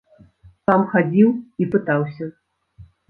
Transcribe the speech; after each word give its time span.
Сам 0.69 0.85
хадзіў 0.93 1.29
і 1.65 1.67
пытаўся. 1.77 2.31